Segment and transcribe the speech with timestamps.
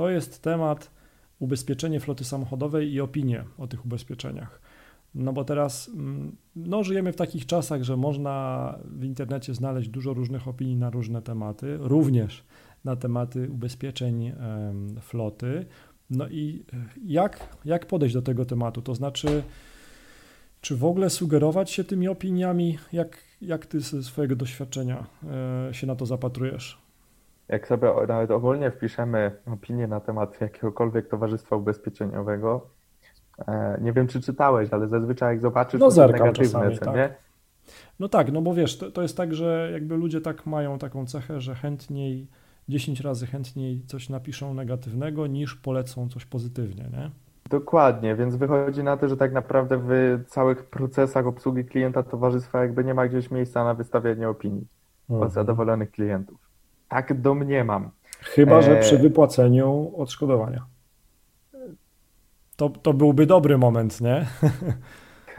[0.00, 0.90] to jest temat
[1.38, 4.60] ubezpieczenie floty samochodowej i opinie o tych ubezpieczeniach.
[5.14, 10.14] No bo teraz mm, no, żyjemy w takich czasach, że można w internecie znaleźć dużo
[10.14, 12.44] różnych opinii na różne tematy, również
[12.84, 14.32] na tematy ubezpieczeń
[15.00, 15.66] floty.
[16.10, 18.82] No i e, jak, jak podejść do tego tematu?
[18.82, 19.42] To znaczy,
[20.60, 22.78] czy w ogóle sugerować się tymi opiniami?
[22.92, 25.06] Jak, jak ty ze swojego doświadczenia
[25.70, 26.89] e, się na to zapatrujesz?
[27.50, 32.66] Jak sobie nawet ogólnie wpiszemy opinię na temat jakiegokolwiek towarzystwa ubezpieczeniowego,
[33.48, 36.84] e, nie wiem czy czytałeś, ale zazwyczaj jak zobaczysz, no, to są negatywne, czasami, co
[36.84, 36.94] tak.
[36.94, 37.14] nie?
[38.00, 41.06] No tak, no bo wiesz, to, to jest tak, że jakby ludzie tak mają taką
[41.06, 42.26] cechę, że chętniej
[42.68, 47.10] 10 razy chętniej coś napiszą negatywnego, niż polecą coś pozytywnie, nie?
[47.50, 52.84] Dokładnie, więc wychodzi na to, że tak naprawdę w całych procesach obsługi klienta towarzystwa jakby
[52.84, 54.66] nie ma gdzieś miejsca na wystawianie opinii
[55.10, 55.26] mhm.
[55.26, 56.49] od zadowolonych klientów.
[56.90, 57.90] Tak domniemam.
[58.20, 60.66] Chyba, że przy e, wypłaceniu odszkodowania.
[62.56, 64.26] To, to byłby dobry moment, nie?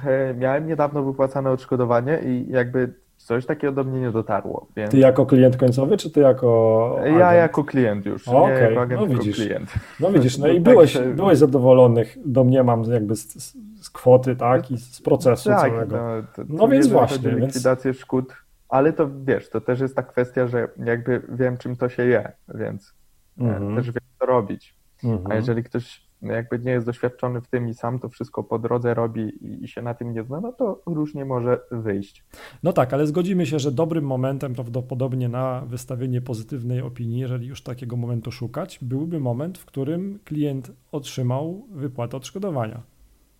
[0.05, 4.67] E, miałem niedawno wypłacane odszkodowanie i jakby coś takiego do mnie nie dotarło.
[4.75, 4.91] Więc...
[4.91, 6.95] Ty jako klient końcowy, czy ty jako.
[6.99, 7.19] Agent?
[7.19, 8.27] Ja jako klient już.
[8.27, 9.35] O, nie jako agent, no widzisz.
[9.35, 9.73] klient.
[9.99, 15.01] No widzisz, no i byłeś, byłeś zadowolonych, domniemam, jakby z, z kwoty, tak, i z
[15.01, 15.97] procesu tak, całego.
[15.97, 17.29] No, to, no więc właśnie.
[17.29, 17.41] Więc...
[17.41, 18.33] likwidację szkód,
[18.71, 22.31] ale to wiesz, to też jest ta kwestia, że jakby wiem, czym to się je,
[22.53, 22.93] więc
[23.37, 24.75] mm też wiem, co robić.
[25.03, 25.31] -hmm.
[25.31, 28.59] A jeżeli ktoś no jakby nie jest doświadczony w tym i sam to wszystko po
[28.59, 29.31] drodze robi
[29.63, 32.23] i, się na tym nie zna, no to różnie może wyjść.
[32.63, 37.63] No tak, ale zgodzimy się, że dobrym momentem prawdopodobnie na wystawienie pozytywnej opinii, jeżeli już
[37.63, 42.81] takiego momentu szukać, byłby moment, w którym klient otrzymał wypłatę odszkodowania.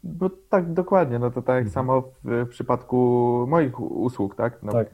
[0.03, 1.19] No tak, dokładnie.
[1.19, 1.69] No to tak mhm.
[1.69, 2.97] samo w, w, przypadku
[3.47, 4.63] moich usług, tak?
[4.63, 4.89] No, tak.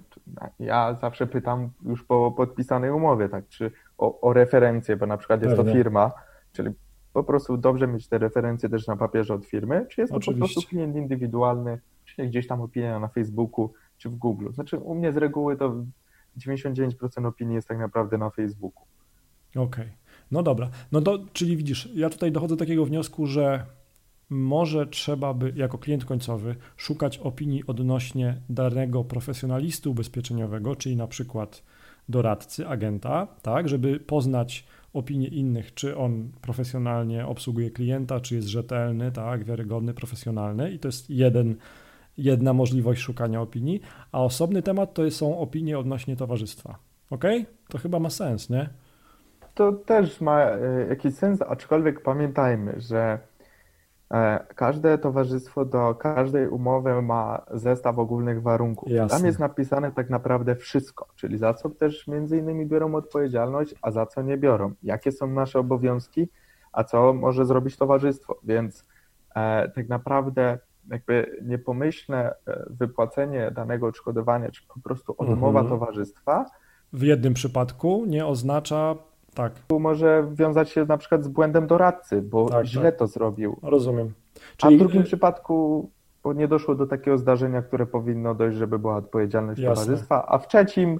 [0.60, 3.48] Ja zawsze pytam już po podpisanej umowie, tak?
[3.48, 5.72] Czy o, o referencję, bo na przykład jest Pewnie.
[5.72, 6.12] to firma,
[6.52, 6.70] czyli
[7.14, 10.42] po prostu dobrze mieć te referencje też na papierze od firmy, czy jest to Oczywiście.
[10.42, 14.52] po prostu klient indywidualny, czy gdzieś tam opinia na Facebooku, czy w Google.
[14.52, 15.76] Znaczy u mnie z reguły to
[16.38, 18.84] 99% opinii jest tak naprawdę na Facebooku.
[19.52, 19.88] Okej, okay.
[20.32, 20.70] no dobra.
[20.92, 23.66] No to, czyli widzisz, ja tutaj dochodzę do takiego wniosku, że
[24.30, 31.64] może trzeba by jako klient końcowy szukać opinii odnośnie danego profesjonalisty ubezpieczeniowego, czyli na przykład
[32.10, 39.12] doradcy, agenta, tak, żeby poznać opinie innych, czy on profesjonalnie obsługuje klienta, czy jest rzetelny,
[39.12, 41.56] tak, wiarygodny, profesjonalny i to jest jeden,
[42.18, 46.78] jedna możliwość szukania opinii, a osobny temat to są opinie odnośnie towarzystwa.
[47.10, 47.24] Ok?
[47.70, 48.70] To chyba ma sens, nie?
[49.56, 53.20] To też ma e, jakiś sens, aczkolwiek pamiętajmy, że
[54.56, 58.90] każde towarzystwo do każdej umowy ma zestaw ogólnych warunków.
[58.90, 59.18] Jasne.
[59.18, 63.92] Tam jest napisane tak naprawdę wszystko, czyli za co też między innymi biorą odpowiedzialność, a
[63.92, 64.74] za co nie biorą.
[64.84, 66.30] Jakie są nasze obowiązki,
[66.72, 68.40] a co może zrobić towarzystwo.
[68.44, 68.86] Więc
[69.36, 75.80] e, tak naprawdę jakby niepomyślne e, wypłacenie danego odszkodowania, czy po prostu odmowa mhm.
[75.80, 76.46] towarzystwa.
[76.94, 78.96] W jednym przypadku nie oznacza
[79.38, 79.54] tak.
[79.68, 83.00] Tu może wiązać się na przykład z błędem doradcy, bo tak, źle tak.
[83.00, 83.60] to zrobił.
[83.62, 84.14] Rozumiem.
[84.58, 84.76] Czyli...
[84.76, 85.90] A w drugim przypadku
[86.28, 89.86] bo nie doszło do takiego zdarzenia, które powinno dojść, żeby była odpowiedzialność Jasne.
[89.86, 91.00] towarzystwa, a w trzecim,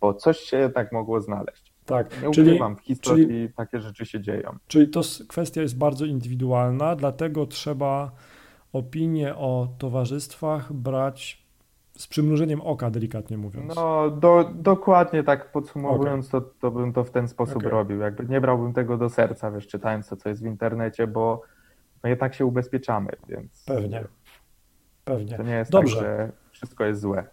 [0.00, 1.72] bo coś się tak mogło znaleźć.
[1.84, 4.56] Tak, nie ukrywam, w historii czyli, takie rzeczy się dzieją.
[4.66, 8.10] Czyli to kwestia jest bardzo indywidualna, dlatego trzeba
[8.72, 11.41] opinię o towarzystwach brać
[11.96, 13.76] z przymrużeniem oka, delikatnie mówiąc.
[13.76, 16.40] No, do, dokładnie tak podsumowując, okay.
[16.40, 17.70] to, to bym to w ten sposób okay.
[17.70, 18.00] robił.
[18.00, 21.42] Jakby nie brałbym tego do serca, wiesz, czytając to, co jest w internecie, bo
[22.02, 23.64] no jednak się ubezpieczamy, więc...
[23.66, 24.04] Pewnie,
[25.04, 25.36] pewnie.
[25.36, 25.96] To nie jest Dobrze.
[25.96, 27.24] tak, że wszystko jest złe.